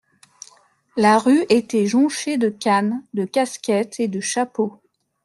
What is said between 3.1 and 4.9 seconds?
de casquettes et de chapeaux.